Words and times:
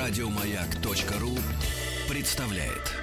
Радиомаяк.ру 0.00 1.36
представляет. 2.08 2.96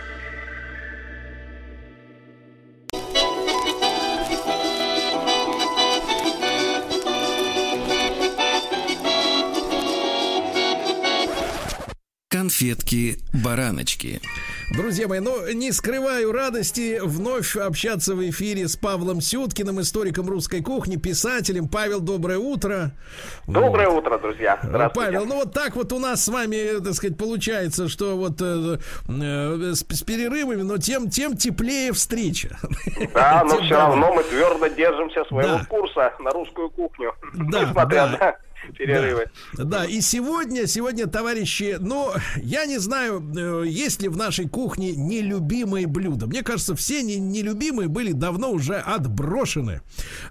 Конфетки-бараночки. 12.29 14.20
Друзья 14.70 15.07
мои, 15.07 15.21
ну, 15.21 15.49
не 15.54 15.71
скрываю 15.71 16.34
радости 16.34 16.99
вновь 17.02 17.55
общаться 17.55 18.16
в 18.16 18.29
эфире 18.29 18.67
с 18.67 18.75
Павлом 18.75 19.21
Сюткиным, 19.21 19.79
историком 19.79 20.29
русской 20.29 20.61
кухни, 20.61 20.97
писателем. 20.97 21.70
Павел, 21.70 22.02
доброе 22.02 22.38
утро. 22.38 22.91
Доброе 23.48 23.88
вот. 23.88 23.99
утро, 23.99 24.17
друзья. 24.17 24.59
Здравствуйте. 24.62 25.12
Павел, 25.12 25.26
ну 25.26 25.35
вот 25.35 25.53
так 25.53 25.77
вот 25.77 25.93
у 25.93 25.99
нас 25.99 26.26
с 26.26 26.27
вами, 26.27 26.84
так 26.84 26.93
сказать, 26.95 27.17
получается, 27.17 27.88
что 27.88 28.17
вот 28.17 28.41
э, 28.41 28.77
э, 29.07 29.73
с, 29.73 29.85
с 29.88 30.03
перерывами, 30.03 30.63
но 30.63 30.77
тем, 30.77 31.09
тем 31.09 31.38
теплее 31.38 31.93
встреча. 31.93 32.57
Да, 33.13 33.45
но 33.45 33.62
все 33.62 33.76
равно 33.76 34.13
мы 34.13 34.23
твердо 34.23 34.68
держимся 34.68 35.23
своего 35.26 35.59
да. 35.59 35.65
курса 35.65 36.13
на 36.20 36.31
русскую 36.31 36.70
кухню. 36.71 37.13
Да, 37.34 37.63
несмотря 37.63 38.18
да. 38.20 38.38
Перерывы. 38.71 39.30
Да, 39.53 39.63
да, 39.63 39.85
и 39.85 40.02
сегодня, 40.02 40.67
сегодня, 40.67 41.07
товарищи, 41.07 41.77
ну, 41.80 42.12
я 42.38 42.66
не 42.66 42.77
знаю, 42.77 43.23
э, 43.35 43.67
есть 43.67 44.02
ли 44.02 44.09
в 44.09 44.17
нашей 44.17 44.48
кухне 44.48 44.95
нелюбимые 44.95 45.88
блюда. 45.88 46.27
Мне 46.27 46.43
кажется, 46.43 46.76
все 46.76 47.02
не, 47.03 47.17
нелюбимые 47.17 47.88
были 47.88 48.12
давно 48.12 48.52
уже 48.52 48.76
отброшены. 48.76 49.81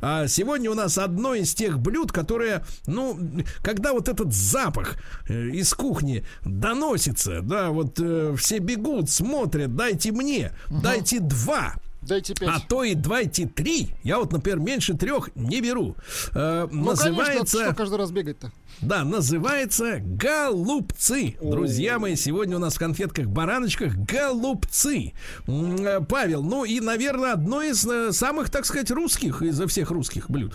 А 0.00 0.26
сегодня 0.26 0.70
у 0.70 0.74
нас 0.74 0.98
одно 0.98 1.34
из 1.34 1.54
тех 1.54 1.78
блюд, 1.78 2.12
которые, 2.12 2.64
ну, 2.86 3.18
когда 3.62 3.92
вот 3.92 4.08
этот 4.08 4.32
запах 4.32 4.96
э, 5.28 5.48
из 5.48 5.72
кухни 5.74 6.24
доносится, 6.44 7.40
да, 7.42 7.70
вот 7.70 7.98
э, 8.00 8.34
все 8.36 8.58
бегут, 8.58 9.10
смотрят, 9.10 9.74
дайте 9.74 10.12
мне, 10.12 10.52
угу. 10.70 10.80
дайте 10.82 11.20
два. 11.20 11.74
Дайте 12.06 12.34
пять. 12.34 12.48
А 12.48 12.60
то 12.60 12.84
и 12.84 12.94
дайте 12.94 13.46
три. 13.46 13.88
Я 14.04 14.18
вот, 14.18 14.32
например, 14.32 14.60
меньше 14.60 14.94
трех 14.94 15.34
не 15.34 15.60
беру. 15.60 15.96
Э, 16.34 16.68
ну, 16.70 16.90
называется... 16.90 17.24
Конечно, 17.56 17.64
что 17.64 17.74
каждый 17.74 17.98
раз 17.98 18.10
бегать-то? 18.12 18.52
Да, 18.80 19.04
называется 19.04 19.98
голубцы. 20.00 21.36
О. 21.40 21.50
Друзья 21.50 21.98
мои, 21.98 22.14
сегодня 22.14 22.56
у 22.56 22.60
нас 22.60 22.76
в 22.76 22.78
конфетках-бараночках 22.78 23.94
голубцы. 23.96 25.14
Э, 25.48 26.00
Павел, 26.08 26.42
ну 26.42 26.64
и, 26.64 26.78
наверное, 26.80 27.32
одно 27.32 27.62
из 27.62 27.84
э, 27.84 28.12
самых, 28.12 28.50
так 28.50 28.66
сказать, 28.66 28.90
русских 28.92 29.42
изо 29.42 29.66
всех 29.66 29.90
русских 29.90 30.30
блюд. 30.30 30.52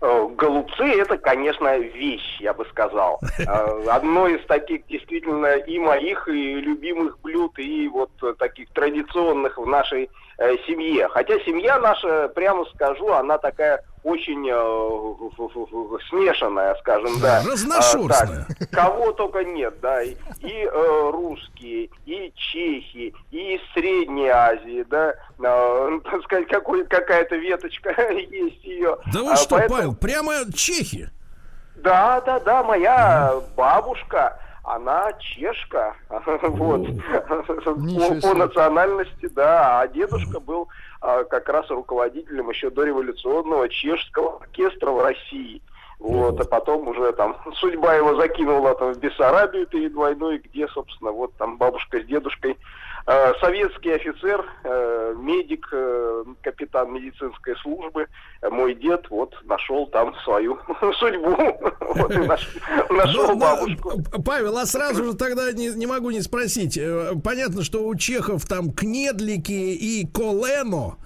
Э, 0.00 0.28
голубцы 0.34 0.84
это, 0.84 1.18
конечно, 1.18 1.76
вещь, 1.76 2.40
я 2.40 2.54
бы 2.54 2.64
сказал. 2.70 3.20
Одно 3.86 4.28
из 4.28 4.46
таких 4.46 4.86
действительно 4.86 5.56
и 5.56 5.78
моих, 5.78 6.26
и 6.28 6.54
любимых 6.54 7.20
блюд, 7.20 7.58
и 7.58 7.86
вот 7.88 8.10
таких 8.38 8.70
традиционных 8.70 9.58
в 9.58 9.66
нашей 9.66 10.08
Э, 10.40 10.56
семье. 10.66 11.06
Хотя 11.08 11.38
семья 11.40 11.78
наша, 11.78 12.28
прямо 12.28 12.64
скажу, 12.74 13.12
она 13.12 13.36
такая 13.36 13.84
очень 14.02 14.48
э, 14.48 15.98
смешанная, 16.08 16.74
скажем, 16.76 17.20
да. 17.20 17.42
Разношерстная. 17.46 18.46
А, 18.48 18.54
так, 18.54 18.70
кого 18.70 19.12
только 19.12 19.44
нет, 19.44 19.74
да. 19.82 20.02
И, 20.02 20.16
и 20.40 20.64
э, 20.64 21.10
русские, 21.12 21.90
и 22.06 22.32
чехи, 22.34 23.14
и 23.30 23.56
из 23.56 23.60
Средней 23.74 24.28
Азии, 24.28 24.82
да. 24.88 25.12
Э, 25.44 26.00
так 26.10 26.22
сказать, 26.22 26.48
какой, 26.48 26.86
какая-то 26.86 27.36
веточка 27.36 27.90
есть 28.10 28.64
ее. 28.64 28.96
Да 29.12 29.22
вы 29.22 29.32
а, 29.32 29.36
что, 29.36 29.56
поэтому... 29.56 29.76
Павел, 29.76 29.94
прямо 29.94 30.32
чехи? 30.54 31.10
Да, 31.74 32.22
да, 32.22 32.40
да, 32.40 32.62
моя 32.62 33.34
бабушка 33.54 34.38
она 34.62 35.12
чешка, 35.14 35.96
вот, 36.42 36.86
по, 37.28 38.28
по 38.28 38.34
национальности, 38.34 39.28
да, 39.28 39.80
а 39.80 39.88
дедушка 39.88 40.40
был 40.40 40.68
а, 41.00 41.24
как 41.24 41.48
раз 41.48 41.68
руководителем 41.70 42.50
еще 42.50 42.70
дореволюционного 42.70 43.68
чешского 43.68 44.36
оркестра 44.38 44.90
в 44.90 45.02
России. 45.02 45.62
Вот, 45.98 46.40
а 46.40 46.44
потом 46.44 46.88
уже 46.88 47.12
там 47.12 47.36
судьба 47.56 47.94
его 47.94 48.14
закинула 48.16 48.74
там 48.74 48.94
в 48.94 48.98
Бессарабию 48.98 49.66
перед 49.66 49.94
войной, 49.94 50.38
где, 50.38 50.66
собственно, 50.68 51.12
вот 51.12 51.34
там 51.36 51.58
бабушка 51.58 52.00
с 52.00 52.04
дедушкой 52.04 52.56
советский 53.06 53.92
офицер, 53.92 54.44
э, 54.64 55.14
медик, 55.16 55.68
э, 55.72 56.24
капитан 56.42 56.92
медицинской 56.92 57.56
службы, 57.56 58.06
мой 58.42 58.74
дед 58.74 59.08
вот 59.10 59.34
нашел 59.44 59.86
там 59.86 60.14
свою 60.24 60.58
судьбу, 60.98 61.36
вот 61.80 62.10
нашел 62.90 63.28
ну, 63.28 63.36
бабушку. 63.38 63.92
Павел, 64.24 64.58
а 64.58 64.66
сразу 64.66 65.04
же 65.04 65.14
тогда 65.14 65.52
не, 65.52 65.68
не 65.68 65.86
могу 65.86 66.10
не 66.10 66.20
спросить. 66.20 66.78
Понятно, 67.24 67.62
что 67.62 67.86
у 67.86 67.94
чехов 67.94 68.46
там 68.46 68.72
кнедлики 68.72 69.52
и 69.52 70.06
колено 70.06 70.96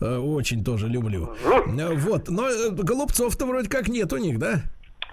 очень 0.00 0.64
тоже 0.64 0.88
люблю. 0.88 1.34
Вот, 1.44 2.28
но 2.28 2.48
голубцов-то 2.70 3.46
вроде 3.46 3.68
как 3.68 3.88
нет 3.88 4.12
у 4.12 4.16
них, 4.16 4.38
да? 4.38 4.62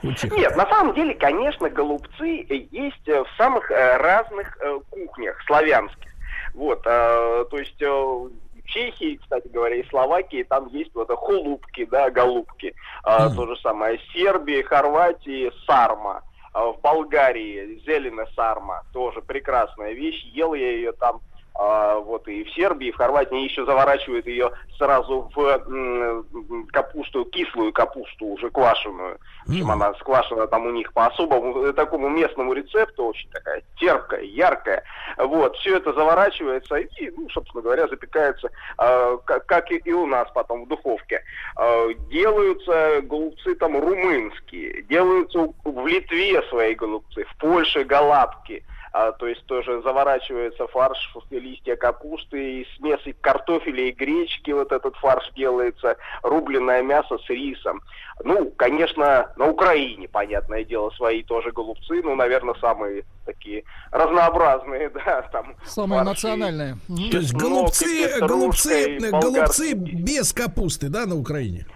Нет, 0.03 0.55
на 0.55 0.67
самом 0.67 0.95
деле, 0.95 1.13
конечно, 1.13 1.69
голубцы 1.69 2.45
есть 2.71 3.07
в 3.07 3.27
самых 3.37 3.69
разных 3.69 4.57
кухнях 4.89 5.39
славянских. 5.45 6.10
Вот, 6.53 6.81
а, 6.85 7.45
то 7.45 7.57
есть 7.57 7.81
э, 7.81 7.87
в 7.87 8.31
Чехии, 8.65 9.19
кстати 9.21 9.47
говоря, 9.47 9.75
и 9.75 9.87
Словакии, 9.89 10.43
там 10.43 10.67
есть 10.67 10.91
вот 10.93 11.09
хулупки, 11.11 11.85
да, 11.85 12.09
голубки. 12.09 12.73
А, 13.03 13.27
mm. 13.27 13.35
То 13.35 13.47
же 13.47 13.55
самое. 13.61 13.99
Сербии, 14.13 14.61
Хорватии, 14.61 15.51
сарма. 15.65 16.23
А, 16.53 16.71
в 16.71 16.81
Болгарии 16.81 17.81
зеленая 17.85 18.27
сарма, 18.35 18.83
тоже 18.93 19.21
прекрасная 19.21 19.93
вещь. 19.93 20.23
Ел 20.33 20.53
я 20.53 20.71
ее 20.71 20.91
там 20.93 21.21
а, 21.53 21.99
вот 21.99 22.27
и 22.27 22.43
в 22.43 22.51
Сербии, 22.53 22.87
и 22.87 22.91
в 22.91 22.97
Хорватии 22.97 23.43
еще 23.43 23.65
заворачивают 23.65 24.25
ее 24.25 24.51
сразу 24.77 25.29
в 25.35 26.25
капусту, 26.71 27.25
кислую 27.25 27.73
капусту, 27.73 28.25
уже 28.25 28.49
квашеную. 28.49 29.19
Причем 29.45 29.69
mm. 29.69 29.73
она 29.73 29.93
сквашена 29.95 30.47
там 30.47 30.65
у 30.65 30.71
них 30.71 30.93
по 30.93 31.07
особому, 31.07 31.65
э, 31.65 31.73
такому 31.73 32.09
местному 32.09 32.53
рецепту, 32.53 33.05
очень 33.05 33.29
такая 33.29 33.63
терпкая, 33.77 34.21
яркая. 34.21 34.83
Вот, 35.17 35.55
все 35.57 35.77
это 35.77 35.93
заворачивается 35.93 36.77
и, 36.77 37.11
ну, 37.17 37.29
собственно 37.29 37.61
говоря, 37.61 37.87
запекается, 37.87 38.49
э, 38.79 39.17
как, 39.25 39.45
как 39.45 39.71
и, 39.71 39.75
и 39.75 39.91
у 39.91 40.05
нас 40.05 40.29
потом 40.33 40.65
в 40.65 40.67
духовке. 40.67 41.23
Э, 41.59 41.89
делаются 42.09 43.01
голубцы 43.03 43.55
там 43.55 43.77
румынские, 43.77 44.83
делаются 44.83 45.49
в 45.65 45.87
Литве 45.87 46.41
свои 46.43 46.75
голубцы, 46.75 47.25
в 47.25 47.37
Польше 47.37 47.83
галатки 47.83 48.63
а, 48.93 49.13
то 49.13 49.27
есть 49.27 49.45
тоже 49.45 49.81
заворачивается 49.81 50.67
фарш 50.67 51.11
в 51.13 51.31
листья 51.31 51.75
капусты, 51.75 52.61
и 52.61 52.67
смеси 52.75 53.15
картофеля 53.21 53.85
и 53.85 53.91
гречки 53.91 54.51
вот 54.51 54.71
этот 54.71 54.95
фарш 54.97 55.31
делается, 55.35 55.95
рубленное 56.23 56.81
мясо 56.81 57.17
с 57.17 57.29
рисом. 57.29 57.81
Ну, 58.23 58.51
конечно, 58.57 59.31
на 59.35 59.49
Украине, 59.49 60.07
понятное 60.07 60.63
дело, 60.63 60.89
свои 60.91 61.23
тоже 61.23 61.51
голубцы, 61.51 62.01
ну, 62.03 62.15
наверное, 62.15 62.55
самые 62.55 63.03
такие 63.25 63.63
разнообразные, 63.91 64.89
да, 65.05 65.21
там. 65.31 65.55
Самые 65.65 66.03
фарши, 66.03 66.27
национальные. 66.27 66.77
То 67.11 67.17
есть 67.17 67.33
голубцы, 67.33 68.19
голубцы, 68.19 68.99
голубцы 68.99 69.73
без 69.73 70.33
капусты, 70.33 70.89
да, 70.89 71.05
на 71.05 71.15
Украине? 71.15 71.65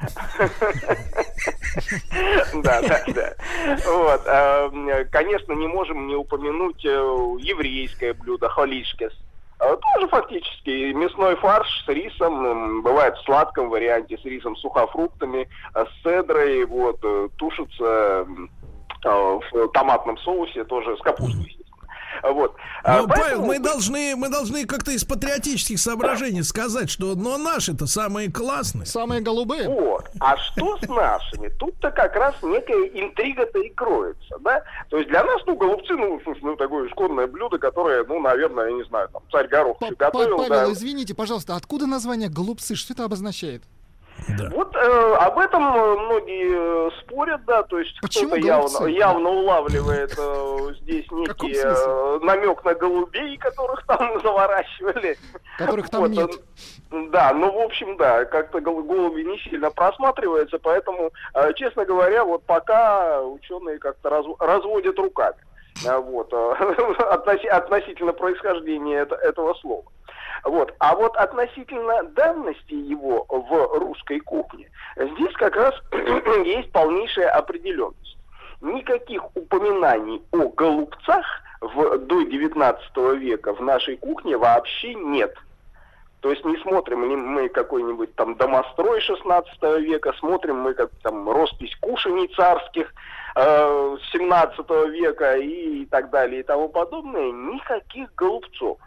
Да, 2.63 2.81
да, 2.81 3.03
да. 3.07 3.33
Вот. 3.85 4.22
Эм, 4.25 4.89
конечно, 5.12 5.51
не 5.53 5.67
можем 5.67 6.07
не 6.07 6.16
упомянуть 6.16 6.85
э, 6.85 6.89
еврейское 7.39 8.13
блюдо 8.13 8.47
халишкес. 8.47 9.12
А, 9.66 9.78
тоже 9.78 10.08
фактически 10.08 10.94
мясной 10.94 11.36
фарш 11.38 11.68
с 11.86 11.88
рисом, 11.88 12.81
бывает 12.84 13.16
в 13.18 13.24
сладком 13.24 13.70
варианте, 13.70 14.18
с 14.18 14.26
рисом, 14.26 14.56
сухофруктами, 14.58 15.48
а, 15.74 15.86
с 15.86 16.03
цедрой, 16.03 16.66
вот, 16.66 17.00
э, 17.03 17.30
тушится 17.38 18.28
а, 19.06 19.39
в 19.39 19.68
томатном 19.74 20.18
соусе, 20.19 20.63
тоже 20.66 20.95
с 20.98 21.01
капустой, 21.01 21.57
вот. 22.23 22.56
А, 22.83 23.01
ну, 23.01 23.07
Поэтому... 23.07 23.23
Павел, 23.23 23.45
мы 23.45 23.59
должны, 23.59 24.15
мы 24.15 24.29
должны 24.29 24.65
как-то 24.65 24.91
из 24.91 25.03
патриотических 25.03 25.79
соображений 25.79 26.44
сказать, 26.44 26.89
что 26.89 27.15
но 27.15 27.38
наши-то 27.38 27.88
самые 27.88 28.31
классные. 28.31 28.85
Самые 28.85 29.21
голубые. 29.21 29.67
Вот. 29.67 30.09
А 30.19 30.38
что 30.38 30.77
с 30.77 30.88
нашими? 30.88 31.50
Тут-то 31.50 31.91
как 31.91 32.15
раз 32.15 32.35
некая 32.41 32.85
интрига-то 32.85 33.59
и 33.59 33.69
кроется, 33.69 34.38
да? 34.41 34.63
То 34.89 34.97
есть 34.97 35.09
для 35.09 35.23
нас, 35.23 35.41
ну, 35.45 35.56
голубцы, 35.56 35.94
ну, 35.94 36.19
слушай, 36.23 36.41
ну, 36.44 36.56
такое 36.56 36.88
исконное 36.88 37.27
блюдо, 37.27 37.57
которое, 37.57 38.03
ну, 38.06 38.19
наверное, 38.19 38.67
я 38.69 38.73
не 38.73 38.83
знаю, 38.85 39.09
там, 39.09 39.21
царь 39.31 39.47
Горох 39.47 39.79
готовил. 39.79 40.38
Павел, 40.38 40.50
да. 40.50 40.71
извините, 40.71 41.13
пожалуйста, 41.13 41.56
откуда 41.56 41.88
название 41.88 42.29
голубцы? 42.29 42.75
Что 42.75 42.94
это 42.94 43.06
обозначает? 43.06 43.63
Да. 44.27 44.50
Вот 44.51 44.75
э, 44.75 45.15
об 45.19 45.38
этом 45.38 45.75
э, 45.75 45.95
многие 45.97 46.88
э, 46.88 46.91
спорят, 47.00 47.45
да, 47.45 47.63
то 47.63 47.77
есть 47.79 47.95
кто-то 48.00 48.35
явно, 48.38 48.88
явно 48.88 49.29
улавливает 49.29 50.15
э, 50.17 50.73
здесь 50.81 51.06
некий 51.12 51.53
э, 51.56 52.19
намек 52.23 52.63
на 52.65 52.73
голубей, 52.73 53.38
которых 53.38 53.85
там 53.85 54.19
заворачивали. 54.23 55.17
Которых 55.57 55.89
там 55.89 56.01
вот, 56.01 56.12
нет. 56.12 56.31
Да, 57.12 57.33
ну, 57.33 57.51
в 57.51 57.59
общем, 57.62 57.97
да, 57.97 58.25
как-то 58.25 58.62
голуби 58.62 59.21
не 59.21 59.38
сильно 59.39 59.69
просматривается, 59.69 60.57
поэтому, 60.59 61.12
э, 61.33 61.53
честно 61.56 61.85
говоря, 61.85 62.23
вот 62.23 62.44
пока 62.45 63.21
ученые 63.21 63.77
как-то 63.77 64.09
раз, 64.09 64.25
разводят 64.39 64.97
руками. 64.97 65.38
вот, 65.83 66.33
относительно 67.53 68.13
происхождения 68.13 69.01
этого 69.01 69.53
слова. 69.56 69.83
Вот. 70.45 70.74
А 70.77 70.95
вот 70.95 71.18
относительно 71.18 72.03
давности 72.03 72.74
его 72.74 73.25
в 73.27 73.80
русской 73.80 74.19
кухне, 74.19 74.69
здесь 74.95 75.33
как 75.33 75.56
раз 75.56 75.74
есть 76.45 76.71
полнейшая 76.71 77.31
определенность. 77.31 78.18
Никаких 78.62 79.36
упоминаний 79.36 80.21
о 80.31 80.50
голубцах 80.50 81.25
в, 81.62 81.97
до 81.97 82.21
19 82.21 82.97
века 83.18 83.56
в 83.56 83.62
нашей 83.62 83.97
кухне 83.97 84.38
вообще 84.38 84.94
нет. 84.94 85.36
То 86.21 86.30
есть 86.30 86.45
не 86.45 86.57
смотрим 86.57 87.00
мы 87.00 87.50
какой-нибудь 87.50 88.15
там 88.15 88.36
домострой 88.36 89.01
16 89.01 89.62
века, 89.81 90.13
смотрим 90.19 90.57
мы 90.57 90.75
как 90.75 90.91
там 91.01 91.27
роспись 91.27 91.75
кушаний 91.80 92.27
царских 92.36 92.94
э, 93.36 93.98
17 94.12 94.69
века 94.91 95.38
и 95.38 95.86
так 95.86 96.12
далее 96.12 96.41
и 96.41 96.44
тому 96.44 96.69
подобное. 96.69 97.31
Никаких 97.31 98.13
голубцов. 98.15 98.77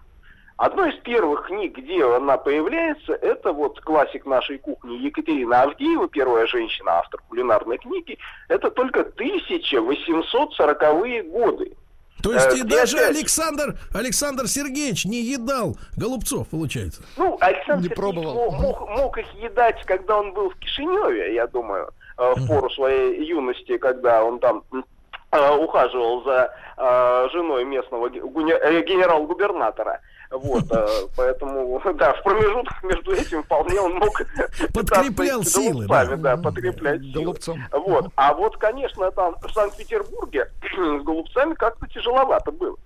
Одной 0.59 0.91
из 0.91 0.97
первых 1.03 1.47
книг, 1.47 1.79
где 1.79 2.05
она 2.05 2.37
появляется, 2.37 3.13
это 3.13 3.53
вот 3.53 3.81
классик 3.81 4.27
нашей 4.27 4.59
кухни 4.59 4.97
Екатерина 4.97 5.63
Авдеева, 5.63 6.09
первая 6.09 6.49
женщина, 6.49 6.99
автор 6.99 7.23
кулинарной 7.29 7.79
книги. 7.79 8.19
Это 8.49 8.69
только 8.73 9.03
1840-е 9.03 11.23
годы. 11.23 11.77
То 12.25 12.33
есть 12.33 12.55
э, 12.55 12.57
и 12.59 12.65
даже 12.65 12.99
опять... 12.99 13.19
Александр, 13.19 13.79
Александр 13.95 14.49
Сергеевич 14.49 15.05
не 15.05 15.23
едал 15.23 15.77
голубцов, 15.97 16.49
получается? 16.49 17.03
Ну, 17.17 17.39
Александр 17.41 17.83
не 17.83 17.91
Сергеевич 17.91 17.97
пробовал. 17.97 18.51
Мог, 18.51 18.91
мог 18.91 19.17
их 19.17 19.33
едать, 19.41 19.81
когда 19.85 20.19
он 20.19 20.33
был 20.33 20.51
в 20.51 20.57
Кишиневе, 20.57 21.35
я 21.35 21.47
думаю, 21.47 21.89
э, 22.19 22.33
в 22.35 22.49
пору 22.49 22.69
своей 22.71 23.25
юности, 23.25 23.79
когда 23.79 24.25
он 24.25 24.41
там 24.41 24.65
ухаживал 25.31 26.25
за 26.25 26.55
э, 26.77 27.29
женой 27.33 27.65
местного 27.65 28.07
э, 28.07 28.11
генерал-губернатора. 28.11 30.01
Вот, 30.31 30.65
э, 30.71 30.87
поэтому, 31.17 31.81
да, 31.95 32.15
в 32.15 32.23
промежутках 32.23 32.83
между 32.83 33.13
этим 33.13 33.43
вполне 33.43 33.81
он 33.81 33.95
мог... 33.95 34.23
Подкреплял 34.73 35.43
силы, 35.43 35.87
да. 35.87 36.17
да, 36.17 36.37
подкреплять 36.37 37.03
силы. 37.03 37.37
Вот, 37.73 38.07
а 38.17 38.33
вот, 38.33 38.57
конечно, 38.57 39.11
там 39.11 39.37
в 39.43 39.53
Санкт-Петербурге 39.53 40.51
с 40.63 41.03
голубцами 41.03 41.55
как-то 41.55 41.87
тяжеловато 41.89 42.51
было. 42.51 42.77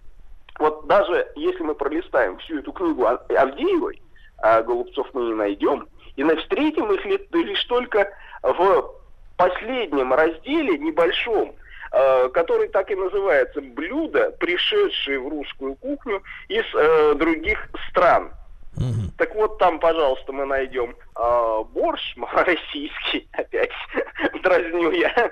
Вот 0.58 0.86
даже 0.86 1.28
если 1.36 1.62
мы 1.62 1.74
пролистаем 1.74 2.38
всю 2.38 2.58
эту 2.58 2.72
книгу 2.72 3.06
Авдеевой, 3.06 4.02
а 4.38 4.62
голубцов 4.62 5.06
мы 5.12 5.22
не 5.22 5.34
найдем, 5.34 5.86
и 6.16 6.24
встретим 6.24 6.92
их 6.92 7.04
лишь 7.04 7.64
только 7.64 8.12
в 8.42 8.94
последнем 9.36 10.12
разделе 10.12 10.78
небольшом, 10.78 11.54
Э, 11.54 11.61
который 11.92 12.68
так 12.68 12.90
и 12.90 12.94
называется 12.94 13.60
«Блюда, 13.60 14.30
пришедшие 14.38 15.20
в 15.20 15.28
русскую 15.28 15.74
кухню 15.76 16.22
из 16.48 16.64
э, 16.74 17.14
других 17.16 17.68
стран». 17.90 18.32
Угу. 18.76 19.12
Так 19.18 19.34
вот 19.34 19.58
там, 19.58 19.78
пожалуйста, 19.78 20.32
мы 20.32 20.46
найдем 20.46 20.96
э, 21.16 21.64
борщ 21.72 22.14
российский, 22.32 23.28
опять 23.32 23.70
дразню 24.42 24.90
я. 24.92 25.30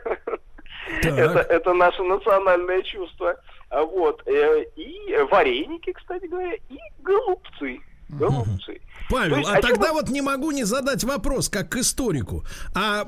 Это, 1.02 1.40
это 1.48 1.72
наше 1.72 2.02
национальное 2.02 2.82
чувство. 2.82 3.36
Вот. 3.70 4.22
Э, 4.26 4.64
и 4.76 5.16
вареники, 5.30 5.92
кстати 5.92 6.26
говоря, 6.26 6.54
и 6.54 6.78
голубцы. 6.98 7.80
Голубцы. 8.10 8.80
Павел, 9.10 9.38
есть, 9.38 9.50
а, 9.50 9.58
а 9.58 9.60
тогда 9.60 9.92
вот 9.92 10.08
не 10.08 10.22
могу 10.22 10.52
не 10.52 10.64
задать 10.64 11.02
вопрос, 11.04 11.48
как 11.48 11.70
к 11.70 11.76
историку. 11.76 12.44
А 12.74 13.04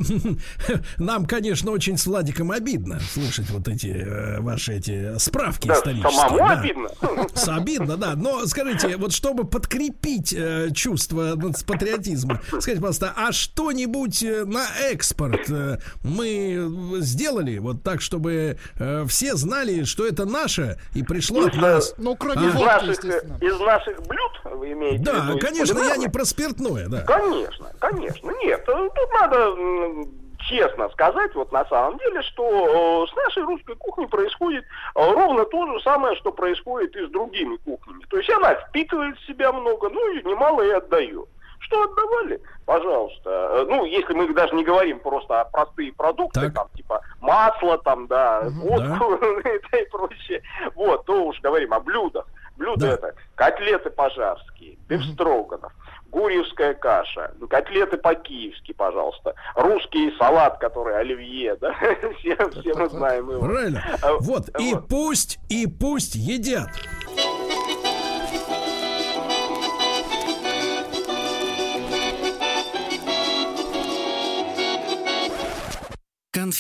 нам, 0.98 1.26
конечно, 1.26 1.70
очень 1.70 1.96
с 1.96 2.06
Владиком 2.06 2.50
обидно 2.50 3.00
слушать 3.00 3.48
вот 3.50 3.68
эти 3.68 3.86
э, 3.86 4.40
ваши 4.40 4.74
эти 4.74 5.16
справки 5.18 5.68
да, 5.68 5.74
исторические. 5.74 6.12
Самому 6.12 6.38
да. 6.38 6.60
обидно. 6.60 6.88
С 7.34 7.48
обидно, 7.48 7.96
да. 7.96 8.14
Но 8.16 8.44
скажите, 8.46 8.96
вот 8.96 9.12
чтобы 9.12 9.44
подкрепить 9.44 10.32
э, 10.32 10.70
чувство 10.74 11.36
патриотизма, 11.66 12.40
скажите, 12.48 12.76
пожалуйста, 12.76 13.12
а 13.16 13.32
что-нибудь 13.32 14.22
э, 14.22 14.44
на 14.44 14.66
экспорт 14.90 15.48
э, 15.50 15.78
мы 16.02 16.98
сделали 17.00 17.58
вот 17.58 17.82
так, 17.82 18.00
чтобы 18.00 18.58
э, 18.78 19.04
все 19.08 19.36
знали, 19.36 19.84
что 19.84 20.06
это 20.06 20.24
наше 20.24 20.78
и 20.94 21.02
пришло 21.02 21.42
из, 21.42 21.48
от 21.48 21.56
нас? 21.56 21.94
Ну, 21.98 22.16
кроме 22.16 22.48
а? 22.48 22.50
водки, 22.50 22.90
из 22.90 23.04
наших, 23.04 23.04
из 23.40 23.60
наших 23.60 24.02
блюд 24.02 24.41
вы 24.54 24.72
имеете 24.72 25.04
да, 25.04 25.12
в 25.12 25.24
виду? 25.26 25.38
Да, 25.38 25.46
конечно, 25.46 25.78
я 25.80 25.96
не 25.96 26.08
про 26.08 26.24
спиртное, 26.24 26.88
да. 26.88 27.02
Конечно, 27.02 27.70
конечно. 27.78 28.30
Нет, 28.42 28.64
э, 28.68 28.88
тут 28.94 29.12
надо 29.20 30.08
честно 30.48 30.88
сказать, 30.90 31.34
вот 31.34 31.52
на 31.52 31.64
самом 31.66 31.98
деле, 31.98 32.22
что 32.22 33.04
э, 33.06 33.12
с 33.12 33.16
нашей 33.16 33.44
русской 33.44 33.76
кухней 33.76 34.08
происходит 34.08 34.64
э, 34.64 34.66
ровно 34.94 35.44
то 35.44 35.66
же 35.72 35.80
самое, 35.82 36.16
что 36.16 36.32
происходит 36.32 36.94
и 36.96 37.06
с 37.06 37.10
другими 37.10 37.56
кухнями. 37.56 38.04
То 38.08 38.18
есть 38.18 38.30
она 38.30 38.54
впитывает 38.54 39.16
в 39.18 39.26
себя 39.26 39.52
много, 39.52 39.88
ну 39.88 40.12
и 40.12 40.22
немало 40.22 40.62
и 40.62 40.70
отдает. 40.70 41.28
Что 41.60 41.84
отдавали? 41.84 42.40
Пожалуйста. 42.66 43.64
Ну, 43.68 43.84
если 43.84 44.12
мы 44.12 44.32
даже 44.34 44.54
не 44.54 44.64
говорим 44.64 44.98
просто 44.98 45.40
о 45.40 45.44
простые 45.44 45.92
продукты, 45.92 46.40
так. 46.40 46.54
там, 46.54 46.68
типа 46.74 47.00
масло, 47.20 47.78
там, 47.78 48.06
да, 48.08 48.42
водку 48.48 49.18
да. 49.20 49.50
и 49.78 49.84
прочее, 49.90 50.42
вот, 50.74 51.04
то 51.06 51.24
уж 51.24 51.40
говорим 51.40 51.72
о 51.72 51.80
блюдах. 51.80 52.26
Блюда 52.56 52.86
да. 52.86 52.92
это 52.94 53.14
котлеты 53.34 53.90
пожарские, 53.90 54.76
бифстроганов, 54.88 55.72
гурьевская 56.10 56.74
каша, 56.74 57.32
котлеты 57.48 57.96
по-киевски, 57.96 58.72
пожалуйста, 58.72 59.34
русский 59.56 60.14
салат, 60.18 60.58
который 60.58 60.96
оливье, 60.98 61.56
да, 61.56 61.74
все, 62.18 62.36
все 62.50 62.74
мы 62.74 62.88
знаем 62.88 63.30
его. 63.30 63.40
Правильно. 63.40 63.82
А, 64.02 64.14
вот, 64.20 64.48
и 64.60 64.74
пусть, 64.88 65.38
и 65.48 65.66
пусть 65.66 66.14
едят. 66.14 66.68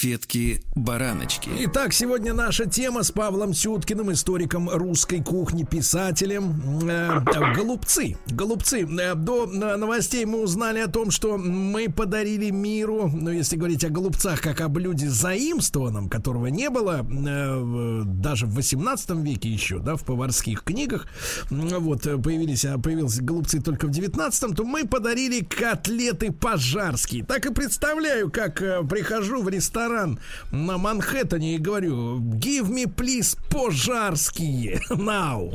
Конфетки-бараночки. 0.02 1.50
Итак, 1.60 1.92
сегодня 1.92 2.34
наша 2.34 2.66
тема 2.66 3.02
с 3.04 3.12
Павлом 3.12 3.54
Сюткиным, 3.54 4.10
историком 4.12 4.68
русской 4.68 5.22
кухни, 5.22 5.62
писателем. 5.62 6.60
Э, 6.88 7.20
голубцы. 7.54 8.16
Голубцы. 8.28 8.80
Э, 8.82 9.14
до 9.14 9.46
новостей 9.46 10.24
мы 10.24 10.42
узнали 10.42 10.80
о 10.80 10.88
том, 10.88 11.10
что 11.10 11.38
мы 11.38 11.88
подарили 11.88 12.50
миру, 12.50 13.10
ну, 13.12 13.30
если 13.30 13.56
говорить 13.56 13.84
о 13.84 13.90
голубцах, 13.90 14.40
как 14.40 14.60
о 14.60 14.68
блюде 14.68 15.08
заимствованном, 15.08 16.08
которого 16.08 16.48
не 16.48 16.68
было 16.68 17.06
э, 17.08 18.02
даже 18.04 18.46
в 18.46 18.54
18 18.54 19.10
веке 19.10 19.48
еще, 19.48 19.78
да, 19.78 19.94
в 19.94 20.04
поварских 20.04 20.64
книгах. 20.64 21.06
Вот, 21.50 22.02
появились, 22.02 22.64
а 22.64 22.78
появились 22.78 23.20
голубцы 23.20 23.60
только 23.60 23.86
в 23.86 23.90
19 23.90 24.56
то 24.56 24.64
мы 24.64 24.84
подарили 24.84 25.44
котлеты 25.44 26.32
пожарские. 26.32 27.24
Так 27.24 27.46
и 27.46 27.54
представляю, 27.54 28.30
как 28.30 28.60
э, 28.60 28.82
прихожу 28.82 29.42
в 29.42 29.48
ресторан 29.48 29.91
ресторан 29.92 30.18
на 30.50 30.78
Манхэттене 30.78 31.56
и 31.56 31.58
говорю, 31.58 32.18
give 32.18 32.68
me 32.68 32.84
please 32.86 33.36
пожарские 33.50 34.80
now. 34.90 35.52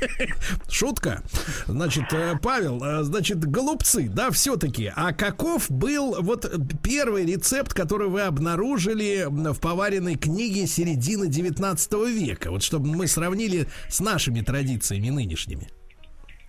Шутка. 0.68 1.22
Значит, 1.66 2.04
э, 2.12 2.34
Павел, 2.42 2.82
э, 2.82 3.02
значит, 3.04 3.44
голубцы, 3.44 4.08
да, 4.08 4.30
все-таки. 4.30 4.92
А 4.94 5.12
каков 5.12 5.70
был 5.70 6.22
вот 6.22 6.50
первый 6.82 7.26
рецепт, 7.26 7.72
который 7.72 8.08
вы 8.08 8.22
обнаружили 8.22 9.26
в 9.28 9.58
поваренной 9.60 10.16
книге 10.16 10.66
середины 10.66 11.26
19 11.26 11.92
века? 12.08 12.50
Вот 12.50 12.62
чтобы 12.62 12.88
мы 12.88 13.06
сравнили 13.06 13.68
с 13.88 14.00
нашими 14.00 14.40
традициями 14.40 15.10
нынешними. 15.10 15.68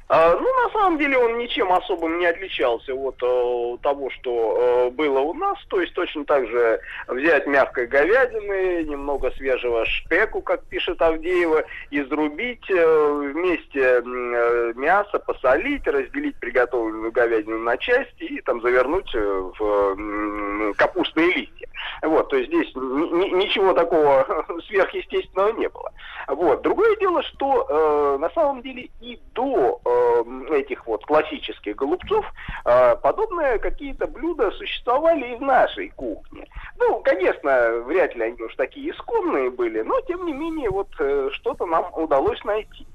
А, 0.08 0.36
ну, 0.36 0.64
на 0.64 0.70
самом 0.70 1.00
деле 1.00 1.18
он 1.18 1.40
ничем 1.40 1.72
особым 1.72 2.20
не 2.20 2.28
отличался 2.28 2.94
от 2.94 3.16
э, 3.24 3.78
того, 3.82 4.12
что 4.12 4.88
э, 4.88 4.90
было 4.92 5.20
у 5.20 5.34
нас. 5.34 5.58
То 5.68 5.82
есть 5.82 5.96
точно 5.96 6.26
так 6.26 6.48
же 6.48 6.80
взять 7.08 7.48
мягкой 7.48 7.88
говядины, 7.88 8.84
немного 8.84 9.32
свежего 9.32 9.84
шпеку, 9.86 10.42
как 10.42 10.64
пишет 10.66 11.02
Авдеева, 11.02 11.64
изрубить 11.90 12.70
э, 12.70 13.32
вместе 13.34 13.80
э, 13.82 14.74
мясо, 14.76 15.18
посолить, 15.18 15.88
разделить 15.88 16.36
приготовленную 16.36 17.12
говядину 17.12 17.58
на 17.58 17.76
части 17.78 18.26
и 18.26 18.42
там 18.42 18.62
завернуть 18.62 19.10
э, 19.16 19.20
в 19.58 19.96
э, 19.98 20.74
капустные 20.76 21.34
листья. 21.34 21.68
Вот, 22.06 22.30
то 22.30 22.38
есть 22.38 22.50
здесь 22.50 22.74
ничего 22.76 23.74
такого 23.74 24.46
сверхъестественного 24.68 25.52
не 25.54 25.68
было. 25.70 25.92
Вот. 26.28 26.62
Другое 26.62 26.96
дело, 26.98 27.24
что 27.24 27.66
э, 27.68 28.18
на 28.20 28.30
самом 28.32 28.62
деле 28.62 28.90
и 29.02 29.20
до 29.34 29.80
э, 29.84 30.56
этих 30.56 30.86
вот 30.86 31.06
классических 31.06 31.76
голубцов 31.76 32.26
э, 32.66 32.96
подобные 32.98 33.60
какие-то 33.60 34.08
блюда 34.08 34.52
существовали 34.52 35.34
и 35.34 35.36
в 35.36 35.42
нашей 35.42 35.90
кухне. 35.90 36.48
Ну, 36.78 37.00
конечно, 37.02 37.82
вряд 37.86 38.16
ли 38.16 38.24
они 38.24 38.42
уж 38.42 38.56
такие 38.56 38.92
исконные 38.92 39.50
были, 39.50 39.82
но 39.82 40.00
тем 40.02 40.26
не 40.26 40.34
менее 40.34 40.70
вот 40.70 40.90
э, 41.00 41.30
что-то 41.32 41.66
нам 41.66 41.92
удалось 41.94 42.44
найти. 42.44 42.86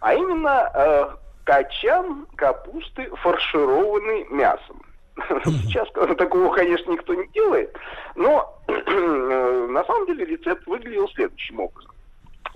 А 0.00 0.14
именно 0.14 0.70
э, 0.74 1.08
качан 1.44 2.26
капусты, 2.36 3.08
фаршированный 3.22 4.26
мясом. 4.30 4.82
Сейчас 5.44 5.88
такого, 6.18 6.54
конечно, 6.54 6.92
никто 6.92 7.14
не 7.14 7.26
делает, 7.28 7.74
но 8.14 8.54
на 8.68 9.84
самом 9.84 10.06
деле 10.06 10.26
рецепт 10.26 10.66
выглядел 10.66 11.08
следующим 11.10 11.60
образом. 11.60 11.90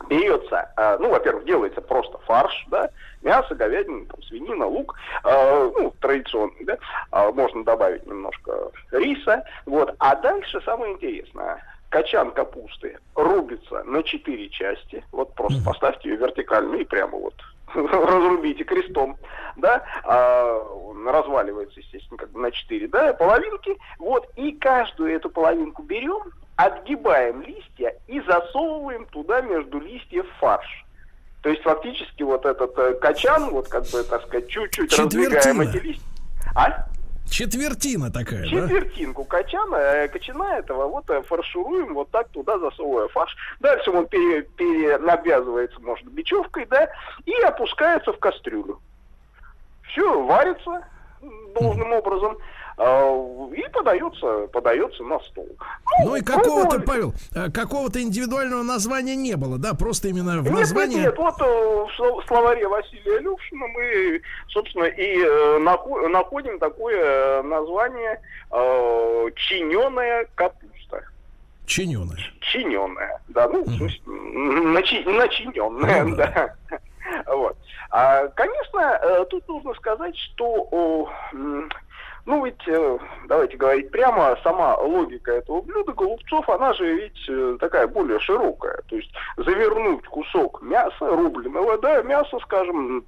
берется, 0.09 0.71
э, 0.77 0.99
ну, 0.99 1.11
во-первых, 1.11 1.45
делается 1.45 1.81
просто 1.81 2.19
фарш, 2.27 2.67
да, 2.69 2.91
мясо, 3.23 3.55
говядина, 3.55 4.05
там, 4.07 4.23
свинина, 4.23 4.67
лук, 4.67 4.95
э, 5.25 5.71
ну, 5.79 5.95
традиционный, 6.01 6.65
да, 6.65 6.79
э, 7.13 7.33
можно 7.33 7.65
добавить 7.65 8.07
немножко 8.07 8.71
риса, 8.93 9.45
вот, 9.67 9.95
а 9.99 10.17
дальше 10.17 10.61
самое 10.63 10.95
интересное, 10.95 11.63
качан 11.89 12.31
капусты 12.33 12.99
рубится 13.15 13.83
на 13.85 14.03
четыре 14.03 14.49
части, 14.51 15.03
вот 15.13 15.35
просто 15.35 15.63
поставьте 15.65 16.11
ее 16.11 16.17
вертикально 16.17 16.77
и 16.77 16.85
прямо 16.85 17.17
вот 17.17 17.35
разрубите 17.75 18.65
крестом, 18.65 19.17
да, 19.57 19.85
а, 20.05 20.59
он 20.59 21.09
разваливается, 21.09 21.81
естественно, 21.81 22.19
как 22.19 22.31
бы 22.31 22.41
на 22.41 22.51
четыре, 22.51 22.89
да, 22.89 23.13
половинки, 23.13 23.77
вот, 23.99 24.29
и 24.37 24.53
каждую 24.53 25.15
эту 25.15 25.31
половинку 25.31 25.83
берем, 25.83 26.33
отгибаем 26.57 27.43
листья 27.43 27.95
и 28.07 28.21
засовываем 28.21 29.07
туда 29.07 29.41
между 29.41 29.81
листьев 29.81 30.27
фарш. 30.39 30.85
То 31.43 31.49
есть 31.49 31.63
фактически 31.63 32.23
вот 32.23 32.45
этот 32.45 32.79
э, 32.79 32.95
качан, 32.95 33.51
вот 33.51 33.69
как 33.69 33.85
бы, 33.85 34.03
так 34.03 34.27
сказать, 34.27 34.49
чуть-чуть 34.49 34.93
раздвигаем 34.99 35.63
эти 35.63 35.79
листья. 35.79 36.07
А? 36.55 36.87
Четвертина 37.31 38.11
такая, 38.11 38.45
Четвертинку 38.45 39.23
да? 39.23 39.29
качана, 39.29 39.77
э, 39.77 40.09
качана 40.09 40.59
этого 40.59 40.89
вот 40.89 41.09
э, 41.11 41.23
фаршируем, 41.23 41.95
вот 41.95 42.11
так 42.11 42.29
туда 42.31 42.59
засовывая 42.59 43.09
фарш. 43.09 43.37
Дальше 43.61 43.91
он 43.93 44.07
пере, 44.09 44.43
перенавязывается, 44.43 45.81
может, 45.81 46.07
бечевкой, 46.07 46.67
да, 46.67 46.91
и 47.25 47.33
опускается 47.43 48.13
в 48.13 48.19
кастрюлю. 48.19 48.81
Все, 49.85 50.23
варится 50.25 50.85
должным 51.55 51.93
образом. 51.93 52.37
А, 52.83 53.51
и 53.55 53.69
подается, 53.75 54.47
подается 54.47 55.05
на 55.05 55.21
стол. 55.21 55.47
Ну, 55.99 56.07
ну 56.07 56.17
и 56.17 56.23
какого-то, 56.23 56.81
Павел, 56.81 57.13
э, 57.35 57.51
какого-то 57.51 58.01
индивидуального 58.01 58.63
названия 58.63 59.17
не 59.17 59.37
было, 59.37 59.59
да? 59.59 59.75
Просто 59.75 60.09
именно 60.09 60.41
в 60.41 60.45
нет, 60.45 60.55
названии... 60.55 60.97
Нет, 60.97 61.05
нет, 61.09 61.19
вот 61.19 61.35
э, 61.43 61.45
в 61.45 62.25
словаре 62.27 62.67
Василия 62.67 63.19
Люшина 63.19 63.67
мы, 63.67 64.23
собственно, 64.49 64.85
и 64.85 65.23
э, 65.23 65.59
находим 66.09 66.59
такое 66.59 67.43
название 67.43 68.19
«чиненая 68.51 70.27
капуста». 70.35 71.05
Чиненая. 71.67 72.33
Чиненая, 72.41 73.21
да, 73.29 73.47
ну, 73.47 73.61
угу. 73.61 73.91
начи, 74.69 75.05
начиненная, 75.05 76.05
ну, 76.05 76.17
да. 76.17 76.57
да. 76.71 76.79
Вот. 77.27 77.57
А, 77.91 78.29
конечно, 78.29 79.27
тут 79.29 79.47
нужно 79.49 79.75
сказать, 79.75 80.17
что 80.17 81.11
ну 82.27 82.45
ведь, 82.45 82.67
э, 82.67 82.99
давайте 83.29 83.57
говорить 83.57 83.91
прямо, 83.91 84.37
сама 84.43 84.77
логика 84.77 85.33
этого 85.33 85.63
блюда 85.63 85.93
голубцов, 85.93 86.49
она 86.49 86.73
же 86.75 86.95
ведь 86.95 87.29
э, 87.29 87.57
такая 87.61 87.87
более 87.87 88.19
широкая. 88.21 88.81
То 88.89 88.97
есть 88.97 89.11
завернуть 89.37 90.07
кусок 90.07 90.61
мяса 90.63 91.07
рубленого, 91.07 91.79
да, 91.79 92.03
мяса, 92.03 92.39
скажем, 92.41 93.05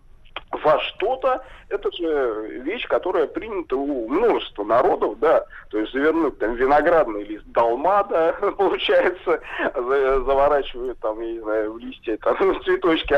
во 0.52 0.78
что-то, 0.80 1.42
это 1.68 1.90
же 1.92 2.60
вещь, 2.64 2.86
которая 2.86 3.26
принята 3.26 3.76
у 3.76 4.08
множества 4.08 4.64
народов, 4.64 5.18
да, 5.18 5.44
то 5.70 5.78
есть 5.78 5.92
завернуть 5.92 6.38
там 6.38 6.54
виноградный 6.54 7.24
лист 7.24 7.44
долмада, 7.46 8.36
получается, 8.58 9.40
заворачивают 9.74 10.98
там, 11.00 11.20
я 11.20 11.32
не 11.32 11.40
знаю, 11.40 11.72
в 11.72 11.78
листья, 11.78 12.18
там, 12.18 12.36
цветочки 12.64 13.14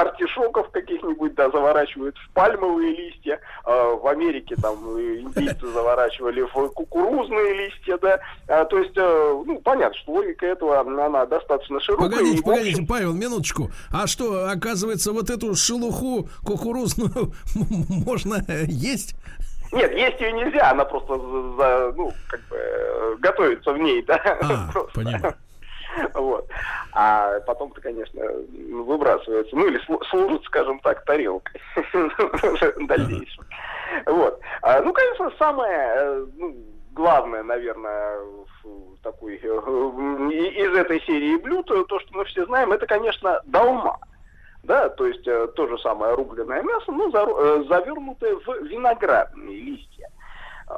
артишоков 0.00 0.70
каких-нибудь, 0.70 1.34
да, 1.34 1.50
заворачивают 1.50 2.16
в 2.16 2.30
пальмовые 2.30 2.94
листья, 2.94 3.40
а 3.64 3.96
в 3.96 4.06
Америке 4.06 4.54
там 4.62 4.76
индийцы 4.98 5.66
заворачивали 5.74 6.42
в 6.42 6.68
кукурузные 6.68 7.54
листья, 7.54 7.98
да, 7.98 8.20
а, 8.46 8.64
то 8.64 8.78
есть, 8.78 8.96
э, 8.96 9.42
ну, 9.46 9.58
понятно, 9.58 9.98
что 9.98 10.12
логика 10.12 10.46
этого, 10.46 10.78
она 10.78 11.26
достаточно 11.26 11.80
широкая. 11.80 12.10
Погодите, 12.10 12.42
погодите, 12.42 12.86
Павел, 12.88 13.12
минуточку, 13.14 13.70
а 13.92 14.06
что, 14.06 14.48
оказывается, 14.48 15.12
вот 15.12 15.30
эту 15.30 15.54
шелуху 15.54 16.28
кукурузную 16.60 17.32
можно 18.06 18.42
есть? 18.66 19.14
Нет, 19.72 19.92
есть 19.92 20.20
ее 20.20 20.32
нельзя, 20.32 20.70
она 20.70 20.84
просто 20.84 21.14
за, 21.16 21.94
ну, 21.96 22.12
как 22.28 22.40
бы 22.48 23.16
готовится 23.20 23.72
в 23.72 23.78
ней, 23.78 24.02
да. 24.02 24.16
А, 24.42 24.70
понимаю. 24.94 25.34
Вот. 26.14 26.48
А 26.92 27.40
потом-то, 27.40 27.80
конечно, 27.80 28.20
выбрасывается. 28.84 29.54
Ну, 29.54 29.66
или 29.68 29.80
служит, 30.08 30.44
скажем 30.44 30.80
так, 30.80 31.04
тарелкой. 31.04 31.60
Дальнейшем. 32.86 33.44
Вот. 34.06 34.40
А, 34.62 34.80
ну, 34.82 34.92
конечно, 34.92 35.32
самое 35.38 35.92
э, 35.94 36.26
ну, 36.36 36.56
главное, 36.92 37.42
наверное, 37.42 38.18
такой 39.02 39.36
э, 39.36 39.46
из 39.46 40.76
этой 40.76 41.00
серии 41.02 41.36
блюд, 41.36 41.66
то, 41.66 42.00
что 42.00 42.08
мы 42.12 42.24
все 42.24 42.44
знаем, 42.46 42.72
это, 42.72 42.86
конечно, 42.86 43.40
долма 43.46 43.98
да, 44.62 44.88
то 44.90 45.06
есть 45.06 45.26
э, 45.26 45.48
то 45.54 45.66
же 45.66 45.78
самое 45.78 46.14
рубленое 46.14 46.62
мясо, 46.62 46.92
но 46.92 47.10
за, 47.10 47.26
э, 47.26 47.64
завернутое 47.68 48.36
в 48.36 48.64
виноградные 48.64 49.58
листья, 49.58 50.08
э, 50.68 50.74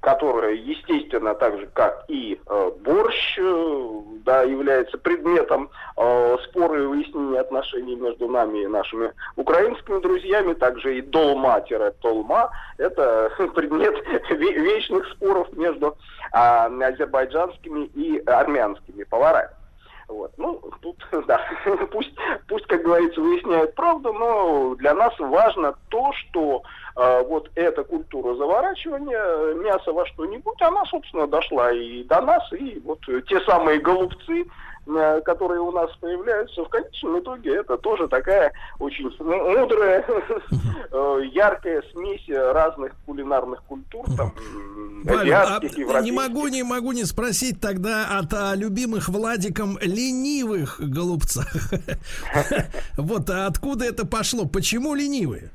которое, 0.00 0.54
естественно, 0.54 1.34
так 1.34 1.58
же, 1.58 1.66
как 1.74 2.04
и 2.08 2.40
э, 2.46 2.70
борщ, 2.84 3.38
э, 3.38 4.00
да, 4.24 4.42
является 4.42 4.96
предметом 4.96 5.70
э, 5.96 6.36
спора 6.44 6.82
и 6.82 6.86
выяснения 6.86 7.40
отношений 7.40 7.96
между 7.96 8.28
нами 8.28 8.60
и 8.60 8.66
нашими 8.66 9.12
украинскими 9.36 10.00
друзьями, 10.00 10.54
также 10.54 10.98
и 10.98 11.02
долма-толма, 11.02 12.50
это 12.78 13.30
предмет 13.54 13.94
вечных 14.30 15.06
споров 15.12 15.52
между 15.52 15.96
э, 16.32 16.36
азербайджанскими 16.36 17.86
и 17.94 18.22
армянскими 18.24 19.04
поварами. 19.04 19.50
Вот. 20.08 20.32
Ну, 20.36 20.60
тут, 20.80 20.96
да, 21.26 21.40
пусть, 21.90 22.14
пусть, 22.48 22.66
как 22.66 22.82
говорится, 22.82 23.20
выясняют 23.20 23.74
правду, 23.74 24.12
но 24.12 24.74
для 24.76 24.94
нас 24.94 25.18
важно 25.18 25.74
то, 25.88 26.12
что 26.12 26.62
э, 26.96 27.22
вот 27.26 27.50
эта 27.54 27.84
культура 27.84 28.34
заворачивания 28.34 29.54
мяса 29.54 29.92
во 29.92 30.06
что-нибудь, 30.06 30.60
она, 30.60 30.84
собственно, 30.86 31.26
дошла 31.26 31.72
и 31.72 32.04
до 32.04 32.20
нас, 32.20 32.52
и 32.52 32.80
вот 32.84 33.00
те 33.28 33.40
самые 33.40 33.80
голубцы, 33.80 34.44
Э, 34.44 34.73
которые 35.24 35.60
у 35.60 35.70
нас 35.72 35.90
появляются, 36.00 36.64
в 36.64 36.68
конечном 36.68 37.20
итоге 37.20 37.56
это 37.56 37.76
тоже 37.78 38.06
такая 38.08 38.52
очень 38.78 39.10
мудрая, 39.18 40.04
э, 40.90 41.20
яркая 41.32 41.82
смесь 41.92 42.28
разных 42.28 42.92
кулинарных 43.06 43.62
культур, 43.64 44.04
там, 44.16 44.32
азиатских, 45.08 45.88
а 45.94 46.00
Не 46.00 46.12
могу, 46.12 46.48
не 46.48 46.62
могу 46.62 46.92
не 46.92 47.04
спросить 47.04 47.60
тогда 47.60 48.18
от 48.18 48.32
а, 48.34 48.54
любимых 48.54 49.08
Владиком 49.08 49.78
ленивых 49.80 50.80
голубцах. 50.80 51.46
Вот 52.96 53.30
а 53.30 53.46
откуда 53.46 53.84
это 53.84 54.06
пошло? 54.06 54.46
Почему 54.46 54.94
ленивые? 54.94 55.50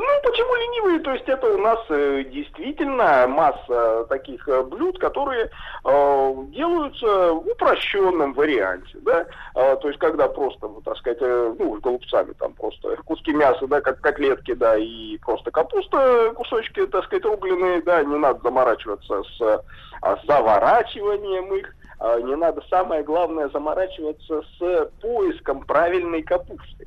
Ну, 0.00 0.20
почему 0.22 0.54
ленивые? 0.54 1.00
То 1.00 1.12
есть 1.12 1.28
это 1.28 1.46
у 1.48 1.58
нас 1.58 1.78
э, 1.88 2.24
действительно 2.24 3.26
масса 3.26 4.06
таких 4.08 4.46
э, 4.48 4.62
блюд, 4.62 4.98
которые 4.98 5.50
э, 5.84 6.34
делаются 6.48 7.32
в 7.32 7.48
упрощенном 7.48 8.32
варианте, 8.34 8.98
да, 9.02 9.26
то 9.54 9.88
есть 9.88 9.98
когда 9.98 10.28
просто, 10.28 10.68
вот, 10.68 10.84
так 10.84 10.96
сказать, 10.98 11.18
э, 11.20 11.54
ну, 11.58 11.80
голубцами 11.80 12.32
там 12.38 12.52
просто 12.52 12.96
куски 13.04 13.32
мяса, 13.32 13.66
да, 13.66 13.80
как 13.80 14.00
котлетки, 14.00 14.54
да, 14.54 14.76
и 14.76 15.18
просто 15.18 15.50
капуста, 15.50 16.32
кусочки, 16.34 16.86
так 16.86 17.04
сказать, 17.04 17.24
рубленые, 17.24 17.82
да, 17.82 18.02
не 18.02 18.16
надо 18.16 18.40
заморачиваться 18.42 19.22
с, 19.24 19.64
а, 20.02 20.16
заворачиванием 20.26 21.52
их, 21.54 21.74
э, 22.00 22.20
не 22.22 22.36
надо, 22.36 22.62
самое 22.70 23.02
главное, 23.02 23.48
заморачиваться 23.48 24.42
с 24.58 24.90
поиском 25.00 25.64
правильной 25.64 26.22
капусты. 26.22 26.86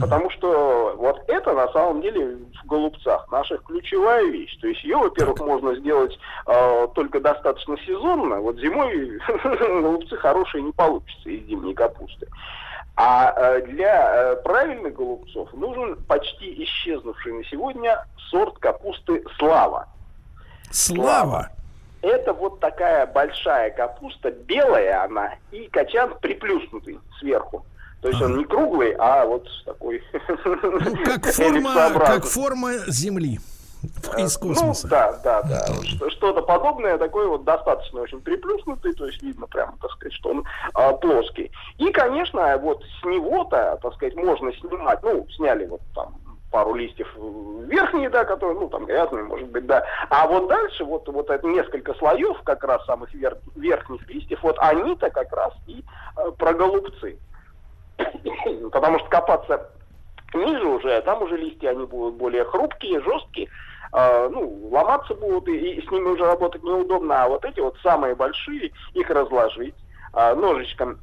Потому 0.00 0.30
что 0.30 0.94
вот 0.98 1.22
это 1.28 1.52
на 1.54 1.68
самом 1.72 2.02
деле 2.02 2.36
в 2.62 2.66
голубцах 2.66 3.26
наша 3.32 3.56
ключевая 3.58 4.24
вещь. 4.26 4.56
То 4.60 4.68
есть 4.68 4.84
ее, 4.84 4.96
во-первых, 4.96 5.40
можно 5.40 5.74
сделать 5.76 6.18
э, 6.46 6.88
только 6.94 7.20
достаточно 7.20 7.76
сезонно. 7.78 8.40
Вот 8.40 8.58
зимой 8.58 9.18
голубцы 9.82 10.16
хорошие 10.16 10.62
не 10.62 10.72
получится 10.72 11.30
из 11.30 11.46
зимней 11.46 11.74
капусты. 11.74 12.28
А 12.96 13.32
э, 13.34 13.62
для 13.62 14.32
э, 14.32 14.36
правильных 14.42 14.94
голубцов 14.94 15.52
нужен 15.54 15.96
почти 16.06 16.64
исчезнувший 16.64 17.32
на 17.32 17.44
сегодня 17.44 18.04
сорт 18.30 18.58
капусты 18.58 19.24
Слава. 19.38 19.88
Слава. 20.70 21.50
Это 22.02 22.32
вот 22.32 22.60
такая 22.60 23.06
большая 23.06 23.70
капуста, 23.70 24.30
белая 24.30 25.04
она, 25.04 25.34
и 25.50 25.68
качан 25.68 26.14
приплюснутый 26.20 26.98
сверху. 27.18 27.64
То 28.00 28.08
есть 28.08 28.22
он 28.22 28.38
не 28.38 28.44
круглый, 28.44 28.94
а 28.98 29.24
вот 29.24 29.48
такой 29.64 30.02
ну, 30.44 31.04
как 31.04 31.26
форма, 31.34 31.90
как 31.98 32.24
форма 32.24 32.70
Земли 32.86 33.40
из 34.16 34.36
э, 34.36 34.40
космоса. 34.40 34.86
Ну, 34.86 34.90
да, 34.90 35.20
да, 35.24 35.42
да. 35.42 36.10
Что-то 36.10 36.42
подобное, 36.42 36.98
такой 36.98 37.26
вот 37.26 37.44
достаточно 37.44 38.00
очень 38.00 38.20
приплюснутый, 38.20 38.92
то 38.92 39.06
есть 39.06 39.22
видно 39.22 39.46
прямо, 39.46 39.74
так 39.80 39.90
сказать, 39.92 40.12
что 40.14 40.30
он 40.30 40.44
а, 40.74 40.92
плоский. 40.92 41.50
И, 41.78 41.90
конечно, 41.90 42.56
вот 42.58 42.82
с 43.00 43.04
него-то, 43.04 43.78
так 43.82 43.94
сказать, 43.94 44.14
можно 44.16 44.52
снимать, 44.54 45.02
ну, 45.02 45.26
сняли 45.36 45.66
вот 45.66 45.80
там 45.94 46.14
пару 46.50 46.74
листьев 46.74 47.08
верхние, 47.66 48.08
да, 48.10 48.24
которые, 48.24 48.58
ну, 48.58 48.68
там, 48.68 48.86
грязные, 48.86 49.24
может 49.24 49.48
быть, 49.48 49.66
да. 49.66 49.84
А 50.08 50.26
вот 50.26 50.48
дальше, 50.48 50.84
вот, 50.84 51.06
вот 51.08 51.28
это 51.30 51.46
несколько 51.46 51.94
слоев, 51.94 52.40
как 52.42 52.64
раз 52.64 52.84
самых 52.86 53.12
вер, 53.12 53.36
верхних 53.54 54.08
листьев, 54.08 54.42
вот 54.42 54.56
они-то 54.58 55.10
как 55.10 55.32
раз 55.32 55.52
и 55.66 55.84
э, 56.16 56.30
про 56.38 56.54
голубцы. 56.54 57.18
потому 58.72 58.98
что 58.98 59.08
копаться 59.08 59.70
ниже 60.34 60.66
уже, 60.66 60.96
а 60.96 61.02
там 61.02 61.22
уже 61.22 61.36
листья, 61.36 61.70
они 61.70 61.84
будут 61.86 62.14
более 62.16 62.44
хрупкие, 62.44 63.00
жесткие, 63.00 63.48
э, 63.92 64.28
ну, 64.30 64.68
ломаться 64.70 65.14
будут, 65.14 65.48
и, 65.48 65.74
и 65.74 65.86
с 65.86 65.90
ними 65.90 66.08
уже 66.08 66.24
работать 66.24 66.62
неудобно, 66.62 67.24
а 67.24 67.28
вот 67.28 67.44
эти 67.44 67.60
вот 67.60 67.76
самые 67.82 68.14
большие, 68.14 68.72
их 68.94 69.10
разложить, 69.10 69.74
э, 70.14 70.34
ножичком 70.34 70.98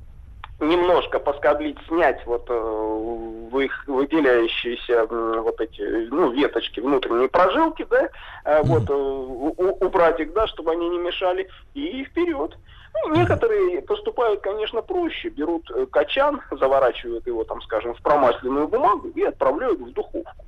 немножко 0.60 1.20
поскоблить, 1.20 1.78
снять 1.88 2.26
вот 2.26 2.46
э, 2.50 3.62
их 3.62 3.88
выделяющиеся 3.88 5.08
э, 5.10 5.40
вот 5.42 5.60
эти, 5.60 6.08
ну, 6.10 6.32
веточки, 6.32 6.80
внутренние 6.80 7.28
прожилки, 7.28 7.86
да, 7.90 8.10
э, 8.46 8.62
вот, 8.64 8.90
э, 8.90 8.94
убрать 8.94 10.20
их, 10.20 10.34
да, 10.34 10.48
чтобы 10.48 10.72
они 10.72 10.90
не 10.90 11.00
мешали, 11.00 11.48
и 11.74 12.04
вперед. 12.06 12.58
Ну, 12.94 13.16
некоторые 13.16 13.82
поступают, 13.82 14.42
конечно, 14.42 14.82
проще. 14.82 15.30
Берут 15.30 15.70
э, 15.72 15.86
качан, 15.88 16.42
заворачивают 16.52 17.28
его, 17.28 17.44
там, 17.44 17.62
скажем, 17.62 17.94
в 17.94 18.02
промасленную 18.02 18.68
бумагу 18.68 19.10
и 19.10 19.24
отправляют 19.24 19.80
в 19.80 19.92
духовку. 19.92 20.46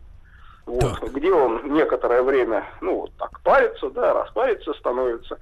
Вот, 0.66 1.02
где 1.14 1.32
он 1.32 1.74
некоторое 1.74 2.22
время, 2.22 2.66
ну, 2.82 3.02
вот 3.02 3.12
так 3.18 3.40
парится, 3.42 3.90
да, 3.90 4.14
распарится, 4.14 4.74
становится 4.74 5.38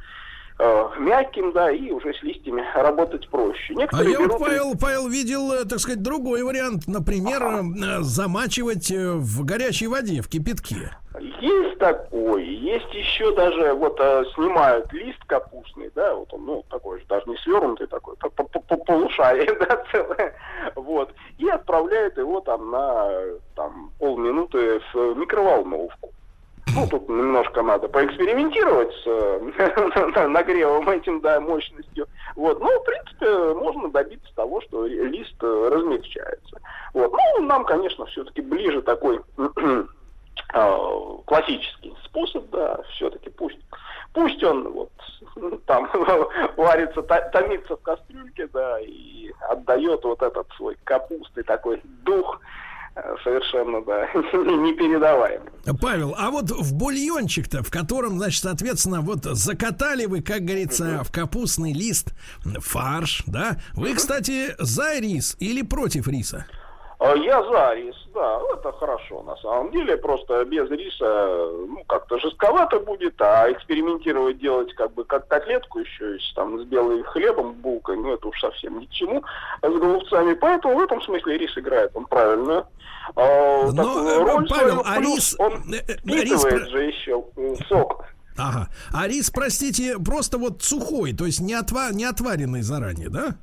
э, 0.60 0.90
мягким, 1.00 1.52
да, 1.52 1.72
и 1.72 1.92
уже 1.92 2.14
с 2.14 2.22
листьями 2.24 2.64
работать 2.76 3.28
проще. 3.30 3.74
А 3.76 3.80
Некоторые 3.80 4.18
а 4.18 4.22
я 4.22 4.28
вот, 4.28 4.40
Павел, 4.40 4.78
Павел 4.80 5.08
видел, 5.08 5.52
э, 5.52 5.66
так 5.66 5.80
сказать, 5.80 6.02
другой 6.02 6.44
вариант. 6.44 6.88
Например, 6.88 7.44
ага. 7.44 8.00
Э, 8.00 8.02
замачивать 8.02 8.90
в 8.92 9.46
горячей 9.46 9.88
воде, 9.88 10.22
в 10.22 10.28
кипятке. 10.28 10.98
Есть 11.40 11.80
такой, 11.80 12.46
есть 12.46 12.94
еще 12.94 13.34
даже, 13.36 13.74
вот 13.74 13.98
снимают 14.36 14.92
лист 14.92 15.24
капустный, 15.28 15.90
да, 15.96 16.14
вот 16.14 16.34
он, 16.34 16.46
ну, 16.46 16.66
такой 16.70 17.00
же, 17.00 17.06
даже 17.08 17.30
не 17.30 17.38
свернутый 17.38 17.88
такой, 17.88 18.18
по, 18.18 18.30
по, 18.30 18.44
по 18.44 18.76
полушарие, 18.76 19.54
да, 19.60 19.82
целое, 19.92 20.36
вот, 20.76 21.14
и 21.38 21.48
отправляют 21.48 22.18
его 22.18 22.42
там 22.42 22.70
на, 22.70 23.10
там, 23.56 23.92
полминуты 23.98 24.82
в 24.94 25.16
микроволновку. 25.16 26.12
Ну, 26.74 26.88
тут 26.88 27.08
немножко 27.08 27.62
надо 27.62 27.88
поэкспериментировать 27.88 28.92
с 28.96 29.04
э, 29.06 30.28
нагревом 30.28 30.90
этим, 30.90 31.22
да, 31.22 31.40
мощностью. 31.40 32.08
Вот. 32.36 32.60
Но, 32.60 32.68
в 32.68 32.84
принципе, 32.84 33.54
можно 33.54 33.90
добиться 33.90 34.34
того, 34.36 34.62
что 34.62 34.86
лист 34.86 35.36
э, 35.42 35.70
размягчается. 35.72 36.60
Вот. 36.94 37.14
Ну, 37.14 37.46
нам, 37.46 37.66
конечно, 37.66 38.06
все-таки 38.08 38.42
ближе 38.42 38.82
такой 38.82 39.22
э, 39.38 40.78
классический 41.26 41.96
способ, 42.04 42.50
да, 42.50 42.82
все-таки 42.96 43.30
пусть, 43.30 43.60
пусть 44.14 44.44
он 44.44 44.72
вот 44.72 44.92
там 45.66 45.90
варится, 46.58 47.04
томится 47.04 47.78
в 47.78 47.82
кастрюльке, 47.82 48.48
да, 48.48 48.80
и 48.80 49.32
отдает 49.50 50.04
вот 50.04 50.22
этот 50.22 50.48
свой 50.58 50.78
капусты 50.84 51.44
такой 51.44 51.82
дух, 52.04 52.40
совершенно, 53.24 53.82
да, 53.82 54.08
непередаваемый. 54.14 55.50
Павел, 55.82 56.16
а 56.18 56.32
вот 56.32 56.52
в 56.52 56.74
бульончик-то, 56.74 57.64
в 57.64 57.72
котором, 57.72 58.18
значит, 58.18 58.44
соответственно, 58.44 59.02
вот 59.02 59.24
закатали 59.24 60.06
вы, 60.06 60.22
как 60.22 60.42
говорится, 60.42 61.04
в 61.04 61.12
капустный 61.12 61.74
лист 61.74 62.14
фарш, 62.60 63.24
да? 63.28 63.58
Вы, 63.74 63.96
кстати, 63.96 64.56
за 64.60 65.00
рис 65.00 65.36
или 65.40 65.62
против 65.62 66.08
риса? 66.08 66.46
А 67.00 67.14
я 67.16 67.44
за 67.44 67.74
рис, 67.76 67.96
да, 68.14 68.40
это 68.54 68.72
хорошо 68.72 69.22
на 69.24 69.36
самом 69.38 69.72
деле, 69.72 69.98
просто 69.98 70.46
без 70.46 70.70
риса, 70.70 71.50
ну, 71.68 71.84
как-то 71.88 72.18
жестковато 72.20 72.80
будет, 72.80 73.22
а 73.22 73.52
экспериментировать 73.52 74.40
делать 74.40 74.74
как 74.76 74.94
бы 74.94 75.04
как 75.04 75.28
котлетку 75.28 75.80
еще, 75.80 76.18
там 76.36 76.60
с 76.60 76.64
белым 76.66 77.04
хлебом, 77.04 77.54
булкой, 77.54 77.98
ну, 77.98 78.14
это 78.14 78.28
уж 78.28 78.40
совсем 78.40 78.80
ни 78.80 78.86
к 78.86 78.92
чему, 78.92 79.24
с 79.62 79.80
голубцами, 79.80 80.34
поэтому 80.36 80.78
в 80.78 80.82
этом 80.82 81.02
смысле 81.02 81.38
рис 81.38 81.58
играет 81.58 81.92
он 81.96 82.06
правильно. 82.06 82.66
А, 83.16 83.72
Но, 83.72 84.10
э, 84.10 84.24
роль 84.24 84.48
Павел, 84.48 84.82
а 84.86 85.00
рис... 85.00 85.36
Он 85.38 85.74
э, 85.74 85.82
э, 85.88 85.96
рис... 86.06 86.42
же 86.44 86.84
еще 86.84 87.24
сок. 87.68 88.06
Ага. 88.38 88.70
А 88.94 89.08
рис, 89.08 89.30
простите, 89.30 89.98
просто 90.00 90.38
вот 90.38 90.64
сухой, 90.64 91.14
то 91.14 91.26
есть 91.26 91.42
не, 91.42 91.54
отва... 91.54 91.92
не 91.92 92.06
отваренный 92.06 92.62
заранее, 92.62 93.10
да? 93.10 93.36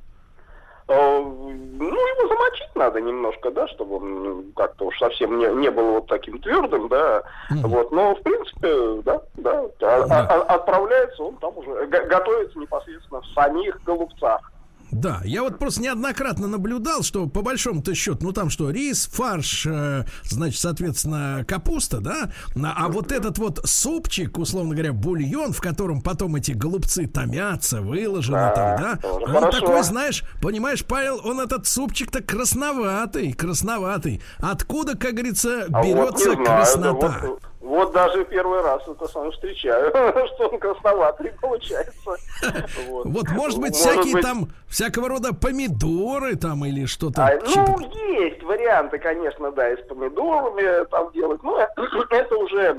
Э, 0.87 1.19
ну, 1.21 1.85
его 1.85 2.27
замочить 2.27 2.75
надо 2.75 2.99
немножко, 2.99 3.51
да, 3.51 3.67
чтобы 3.69 3.97
он 3.97 4.23
ну, 4.23 4.43
как-то 4.55 4.85
уж 4.85 4.99
совсем 4.99 5.37
не, 5.37 5.47
не 5.47 5.71
был 5.71 5.93
вот 5.93 6.07
таким 6.07 6.39
твердым, 6.39 6.89
да. 6.89 7.23
Mm-hmm. 7.51 7.67
Вот, 7.67 7.91
но, 7.91 8.15
в 8.15 8.21
принципе, 8.21 9.01
да, 9.03 9.21
да. 9.35 9.63
А, 9.81 10.05
а, 10.09 10.55
отправляется 10.55 11.23
он 11.23 11.35
там 11.37 11.57
уже, 11.57 11.85
готовится 11.87 12.59
непосредственно 12.59 13.21
в 13.21 13.27
самих 13.27 13.81
голубцах. 13.83 14.52
Да, 14.91 15.21
я 15.23 15.41
вот 15.43 15.59
просто 15.59 15.81
неоднократно 15.81 16.47
наблюдал, 16.47 17.03
что 17.03 17.27
по 17.27 17.41
большому-то 17.41 17.95
счету, 17.95 18.19
ну 18.21 18.31
там 18.31 18.49
что, 18.49 18.69
рис, 18.69 19.09
фарш, 19.11 19.65
э, 19.65 20.05
значит, 20.23 20.59
соответственно, 20.59 21.43
капуста, 21.47 21.99
да, 21.99 22.31
а, 22.55 22.85
а 22.85 22.89
вот 22.89 23.11
этот 23.11 23.37
вот 23.37 23.61
супчик, 23.63 24.37
условно 24.37 24.73
говоря, 24.73 24.93
бульон, 24.93 25.53
в 25.53 25.61
котором 25.61 26.01
потом 26.01 26.35
эти 26.35 26.51
голубцы 26.51 27.07
томятся, 27.07 27.81
выложены 27.81 28.37
да, 28.37 28.51
там, 28.51 28.99
да, 29.01 29.07
он 29.09 29.41
хорошо. 29.41 29.59
такой, 29.59 29.83
знаешь, 29.83 30.23
понимаешь, 30.41 30.85
Павел, 30.85 31.21
он 31.23 31.39
этот 31.39 31.65
супчик-то 31.67 32.21
красноватый, 32.21 33.33
красноватый. 33.33 34.21
Откуда, 34.37 34.97
как 34.97 35.13
говорится, 35.13 35.65
берется 35.69 36.31
а 36.31 36.35
вот 36.35 36.45
краснота? 36.45 37.19
Вот, 37.23 37.41
вот 37.63 37.93
даже 37.93 38.25
первый 38.25 38.61
раз 38.61 38.85
это 38.87 39.07
сам 39.07 39.31
встречаю, 39.31 39.89
что 40.35 40.49
он 40.49 40.59
красноватый 40.59 41.31
получается. 41.41 41.93
Вот, 42.89 43.05
вот 43.05 43.29
может 43.29 43.59
быть, 43.59 43.71
может 43.71 43.75
всякие 43.75 44.13
быть... 44.13 44.23
там, 44.23 44.49
всякого 44.67 45.07
рода 45.07 45.33
помидоры 45.33 46.35
там 46.35 46.65
или 46.65 46.85
что-то. 46.85 47.25
А, 47.25 47.39
ну, 47.55 47.79
есть 48.19 48.43
варианты, 48.43 48.99
конечно, 48.99 49.51
да, 49.53 49.71
и 49.71 49.77
с 49.81 49.87
помидорами 49.87 50.85
там 50.87 51.11
делать. 51.13 51.41
Ну, 51.41 51.57
это 52.09 52.37
уже, 52.37 52.77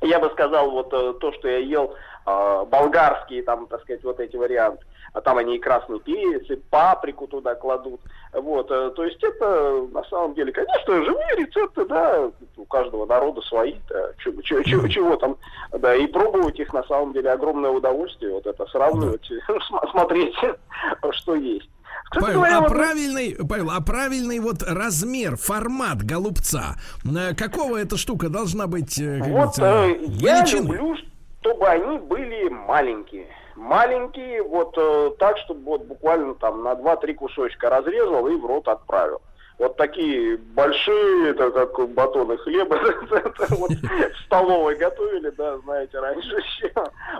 я 0.00 0.18
бы 0.18 0.28
сказал, 0.30 0.70
вот 0.72 0.92
э, 0.92 1.14
то, 1.20 1.32
что 1.34 1.48
я 1.48 1.58
ел, 1.58 1.94
а, 2.26 2.64
болгарские 2.64 3.44
там, 3.44 3.68
так 3.68 3.82
сказать, 3.82 4.02
вот 4.02 4.18
эти 4.18 4.36
варианты 4.36 4.84
а 5.12 5.20
там 5.20 5.38
они 5.38 5.56
и 5.56 5.60
красный 5.60 6.00
перец, 6.00 6.48
и 6.50 6.56
паприку 6.56 7.26
туда 7.26 7.54
кладут. 7.54 8.00
Вот, 8.32 8.70
э, 8.70 8.90
то 8.94 9.04
есть 9.04 9.22
это 9.22 9.86
на 9.92 10.04
самом 10.04 10.34
деле, 10.34 10.52
конечно, 10.52 11.04
живые 11.04 11.36
рецепты, 11.36 11.84
да, 11.86 12.30
у 12.56 12.64
каждого 12.64 13.06
народа 13.06 13.40
свои, 13.42 13.74
да, 13.88 14.10
чего, 14.18 14.42
чего, 14.42 14.62
чего, 14.62 14.88
чего 14.88 15.16
там, 15.16 15.36
да, 15.72 15.94
и 15.94 16.06
пробовать 16.06 16.58
их 16.58 16.72
на 16.72 16.82
самом 16.84 17.12
деле 17.12 17.30
огромное 17.30 17.70
удовольствие, 17.70 18.32
вот 18.32 18.46
это 18.46 18.66
сравнивать, 18.66 19.28
смотреть, 19.90 20.34
что 21.12 21.34
есть. 21.34 21.68
Кстати 22.10 22.24
Павел, 22.24 22.38
говоря, 22.38 22.56
а 22.56 22.60
вот... 22.60 22.68
правильный, 22.70 23.36
Павел, 23.48 23.70
а 23.70 23.80
правильный 23.80 24.38
вот 24.38 24.62
размер, 24.62 25.36
формат 25.36 26.02
голубца, 26.02 26.76
э, 27.04 27.34
какого 27.34 27.76
эта 27.76 27.98
штука 27.98 28.30
должна 28.30 28.66
быть? 28.66 28.98
Э, 28.98 29.20
вот 29.22 29.58
э, 29.58 29.98
я 30.06 30.44
люблю, 30.46 30.96
чтобы 31.40 31.66
они 31.66 31.98
были 31.98 32.48
маленькие 32.48 33.26
маленькие, 33.58 34.42
вот 34.42 34.74
э, 34.76 35.10
так, 35.18 35.36
чтобы 35.38 35.64
вот 35.64 35.82
буквально 35.82 36.34
там 36.34 36.62
на 36.62 36.72
2-3 36.72 37.14
кусочка 37.14 37.68
разрезал 37.68 38.26
и 38.28 38.36
в 38.36 38.46
рот 38.46 38.68
отправил. 38.68 39.20
Вот 39.58 39.76
такие 39.76 40.36
большие, 40.36 41.30
это 41.30 41.50
как 41.50 41.88
батоны 41.90 42.36
хлеба, 42.38 42.78
вот 43.50 43.70
в 43.70 44.24
столовой 44.24 44.76
готовили, 44.76 45.30
да, 45.30 45.58
знаете, 45.58 45.98
раньше 45.98 46.28
еще. 46.36 46.72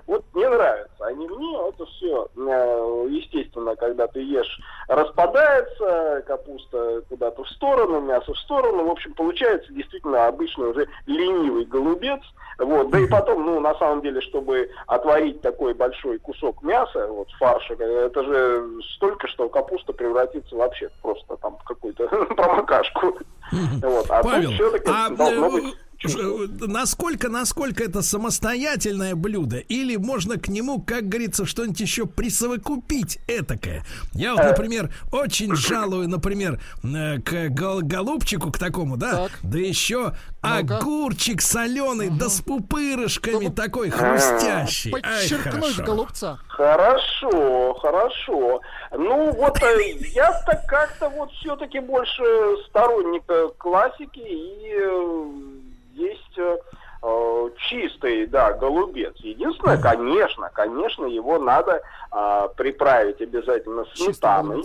Вот 0.07 0.25
мне 0.33 0.49
нравится. 0.49 0.98
Они 1.01 1.27
мне, 1.29 1.69
это 1.69 1.87
все, 1.87 2.29
э, 2.37 3.07
естественно, 3.11 3.77
когда 3.77 4.07
ты 4.07 4.21
ешь, 4.21 4.61
распадается, 4.89 6.23
капуста 6.27 7.03
куда-то 7.09 7.45
в 7.45 7.49
сторону, 7.51 8.01
мясо 8.01 8.33
в 8.33 8.39
сторону. 8.39 8.85
В 8.85 8.91
общем, 8.91 9.15
получается 9.15 9.73
действительно 9.73 10.27
обычный 10.27 10.71
уже 10.71 10.89
ленивый 11.07 11.65
голубец. 11.65 12.21
Вот, 12.59 12.91
да 12.91 12.99
и 12.99 13.07
потом, 13.07 13.47
ну, 13.47 13.61
на 13.61 13.75
самом 13.77 14.03
деле, 14.03 14.21
чтобы 14.21 14.69
отварить 14.89 15.41
такой 15.43 15.75
большой 15.75 16.19
кусок 16.19 16.63
мяса, 16.63 17.07
вот, 17.07 17.31
фарша, 17.39 17.75
это 17.75 18.25
же 18.25 18.69
столько, 18.97 19.29
что 19.29 19.49
капуста 19.49 19.93
превратится 19.93 20.57
вообще 20.57 20.91
просто 21.01 21.37
там 21.37 21.57
в 21.59 21.65
какую-то 21.65 22.09
промокашку. 22.37 23.19
Вот, 23.53 24.07
а 24.11 24.23
Павел, 24.23 24.51
а 24.87 25.11
должно 25.11 25.51
быть 25.51 25.77
насколько, 26.05 27.29
насколько 27.29 27.83
это 27.83 28.03
самостоятельное 28.03 29.15
блюдо? 29.15 29.59
Или 29.59 29.97
можно 29.97 30.39
к 30.39 30.49
нему, 30.49 30.81
как 30.81 31.09
говорится, 31.09 31.45
что-нибудь 31.45 31.81
еще 31.81 32.07
присовокупить 32.07 33.19
этакое? 33.27 33.85
Я 34.13 34.35
вот, 34.35 34.45
например, 34.45 34.91
очень 35.13 35.55
жалую, 35.57 36.09
например, 36.09 36.61
э, 36.85 37.21
к 37.21 37.49
голубчику, 37.51 38.53
к 38.53 38.59
такому, 38.59 38.97
да? 38.97 39.29
Так. 39.29 39.39
Да 39.43 39.59
еще 39.59 40.15
огурчик 40.41 41.43
соленый, 41.43 42.09
угу. 42.09 42.19
да 42.19 42.29
с 42.29 42.41
пупырышками, 42.41 43.49
такой 43.49 43.91
хрустящий. 43.91 44.93
Подчеркнуть 44.93 45.79
голубца. 45.79 46.39
Хорошо, 46.47 47.75
хорошо. 47.75 48.61
Ну 48.93 49.33
вот 49.33 49.61
э, 49.63 49.97
я-то 50.15 50.63
как-то 50.69 51.09
вот 51.09 51.33
все-таки 51.33 51.81
больше 51.81 52.23
сторонник 52.69 53.25
классики 53.59 54.21
и 54.21 54.75
э, 54.77 55.68
есть 55.99 56.39
э, 56.39 56.57
э, 57.03 57.51
чистый, 57.69 58.27
да, 58.27 58.53
голубец. 58.53 59.15
Единственное, 59.17 59.79
конечно, 59.79 60.51
конечно, 60.53 61.05
его 61.07 61.39
надо 61.39 61.83
э, 62.13 62.49
приправить 62.57 63.21
обязательно 63.21 63.85
сметаной. 63.95 64.65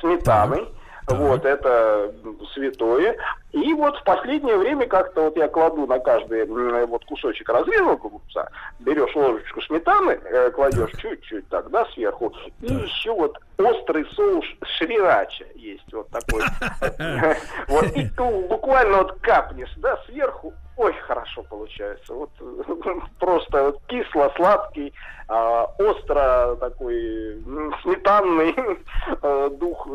Сметаной. 0.00 0.68
Вот, 1.06 1.44
это 1.44 2.12
святое. 2.54 3.16
И 3.52 3.72
вот 3.74 3.96
в 3.98 4.04
последнее 4.04 4.56
время 4.56 4.86
как-то 4.86 5.22
вот 5.22 5.36
я 5.36 5.48
кладу 5.48 5.86
на 5.86 5.98
каждый 5.98 6.46
вот 6.86 7.04
кусочек 7.04 7.48
разрезанного 7.48 7.96
голубца, 7.96 8.48
берешь 8.80 9.14
ложечку 9.14 9.60
сметаны, 9.62 10.12
э, 10.12 10.50
кладешь 10.50 10.90
чуть-чуть 10.98 11.48
так, 11.48 11.70
да, 11.70 11.86
сверху, 11.94 12.32
и 12.62 12.72
еще 12.72 13.12
вот 13.12 13.38
острый 13.58 14.06
соус 14.14 14.44
шрирача 14.78 15.44
есть 15.54 15.92
вот 15.92 16.08
такой. 16.10 16.42
Вот, 17.68 17.84
и 17.96 18.08
буквально 18.48 18.98
вот 18.98 19.20
капнешь, 19.20 19.72
да, 19.76 19.98
сверху, 20.06 20.52
ой, 20.76 20.92
хорошо 21.06 21.42
получается. 21.44 22.14
Вот 22.14 22.30
просто 23.18 23.74
кисло-сладкий, 23.86 24.92
а, 25.28 25.64
остро 25.78 26.56
такой 26.60 27.42
сметанный 27.82 28.54
э, 29.22 29.50
дух 29.58 29.86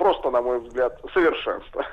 просто, 0.00 0.30
на 0.30 0.40
мой 0.40 0.60
взгляд, 0.60 0.98
совершенство. 1.12 1.84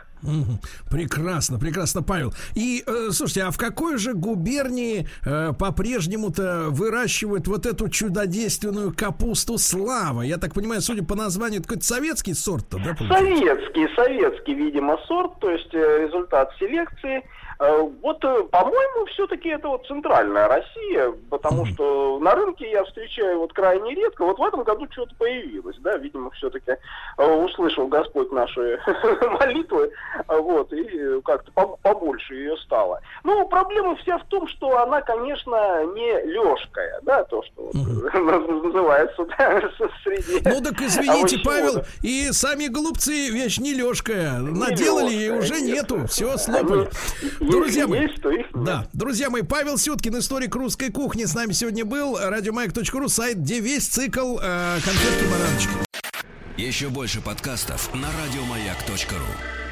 Прекрасно, 0.89 1.59
прекрасно, 1.59 2.01
Павел. 2.01 2.33
И 2.55 2.81
э, 2.87 3.09
слушайте, 3.11 3.43
а 3.43 3.51
в 3.51 3.57
какой 3.57 3.97
же 3.97 4.13
губернии 4.13 5.07
э, 5.25 5.53
по-прежнему-то 5.53 6.67
выращивают 6.69 7.47
вот 7.47 7.65
эту 7.65 7.89
чудодейственную 7.89 8.95
капусту 8.95 9.57
слава? 9.57 10.21
Я 10.21 10.37
так 10.37 10.53
понимаю, 10.53 10.81
судя 10.81 11.03
по 11.03 11.15
названию, 11.15 11.59
это 11.59 11.67
какой-то 11.67 11.85
советский 11.85 12.33
сорт-то, 12.33 12.77
да? 12.77 12.95
Советский, 12.95 13.93
советский, 13.95 14.53
видимо, 14.53 14.97
сорт, 15.07 15.39
то 15.39 15.51
есть 15.51 15.73
э, 15.73 16.07
результат 16.07 16.51
селекции. 16.57 17.23
Э, 17.59 17.89
вот, 18.03 18.23
э, 18.23 18.43
по-моему, 18.51 19.05
все-таки 19.07 19.49
это 19.49 19.67
вот 19.67 19.85
центральная 19.87 20.47
Россия, 20.47 21.11
потому 21.29 21.65
что 21.65 22.19
на 22.19 22.35
рынке 22.35 22.69
я 22.69 22.83
встречаю 22.85 23.39
вот 23.39 23.53
крайне 23.53 23.95
редко. 23.95 24.25
Вот 24.25 24.37
в 24.37 24.43
этом 24.43 24.63
году 24.63 24.87
что-то 24.91 25.15
появилось, 25.15 25.77
да, 25.79 25.97
видимо, 25.97 26.29
все-таки 26.31 26.71
э, 27.17 27.33
услышал 27.43 27.87
Господь 27.87 28.31
наши 28.31 28.79
молитвы, 29.39 29.91
вот, 30.27 30.71
и 30.71 31.21
как-то 31.21 31.51
побольше 31.81 32.35
ее 32.35 32.57
стало. 32.57 33.01
Ну, 33.23 33.47
проблема 33.47 33.95
вся 33.97 34.19
в 34.19 34.25
том, 34.25 34.47
что 34.47 34.77
она, 34.79 35.01
конечно, 35.01 35.85
не 35.95 36.21
лёжкая, 36.25 36.99
да, 37.01 37.23
то, 37.23 37.41
что 37.43 37.71
называется, 37.73 39.25
да, 39.37 39.61
среди 40.03 40.41
Ну, 40.47 40.61
так 40.61 40.79
извините, 40.79 41.39
Павел, 41.43 41.83
и 42.03 42.29
сами 42.31 42.67
голубцы 42.67 43.29
вещь 43.29 43.57
не 43.57 43.73
лёжкая, 43.73 44.37
наделали 44.37 45.13
и 45.13 45.29
уже 45.29 45.59
нету, 45.59 46.05
все 46.07 46.37
слопали. 46.37 46.87
Друзья 47.47 47.87
мои, 47.87 48.01
есть, 48.01 48.21
да, 48.53 48.87
друзья 48.93 49.29
мои, 49.29 49.41
Павел 49.41 49.77
Сюткин, 49.77 50.19
историк 50.19 50.55
русской 50.55 50.91
кухни, 50.91 51.25
с 51.25 51.33
нами 51.33 51.53
сегодня 51.53 51.85
был. 51.85 52.17
Радиомайк.ру, 52.19 53.07
сайт, 53.07 53.37
где 53.37 53.59
весь 53.59 53.87
цикл 53.87 54.37
э, 54.41 54.79
конфетки-бананочки. 54.83 55.69
Еще 56.57 56.89
больше 56.89 57.21
подкастов 57.21 57.93
на 57.93 58.07
радиомаяк.ру 58.23 59.66